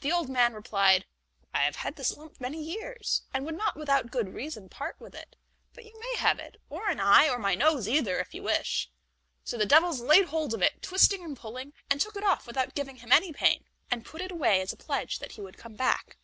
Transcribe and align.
The 0.00 0.10
old 0.10 0.28
man 0.28 0.52
replied: 0.52 1.06
"I 1.54 1.62
have 1.62 1.76
had 1.76 1.94
this 1.94 2.16
lump 2.16 2.40
many 2.40 2.60
years, 2.60 3.22
and 3.32 3.46
would 3.46 3.56
not 3.56 3.76
without 3.76 4.10
good 4.10 4.34
reason 4.34 4.68
part 4.68 4.98
with 4.98 5.14
it; 5.14 5.36
but 5.74 5.84
you 5.84 5.96
may 6.00 6.14
have 6.16 6.40
it, 6.40 6.56
or 6.68 6.88
an 6.88 6.98
eye, 6.98 7.28
or 7.28 7.38
my 7.38 7.54
nose 7.54 7.86
either 7.86 8.18
if 8.18 8.34
you 8.34 8.42
wish." 8.42 8.90
So 9.44 9.56
the 9.56 9.64
devils 9.64 10.00
laid 10.00 10.24
hold 10.26 10.54
of 10.54 10.62
it, 10.62 10.82
twisting 10.82 11.22
and 11.22 11.36
pulling, 11.36 11.72
and 11.88 12.00
took 12.00 12.16
it 12.16 12.24
off 12.24 12.48
without 12.48 12.74
giving 12.74 12.96
him 12.96 13.12
any 13.12 13.32
pain, 13.32 13.62
and 13.92 14.04
put 14.04 14.20
it 14.20 14.32
away 14.32 14.60
as 14.60 14.72
a 14.72 14.76
pledge 14.76 15.20
that 15.20 15.30
he 15.30 15.40
would 15.40 15.56
come 15.56 15.76
back. 15.76 16.18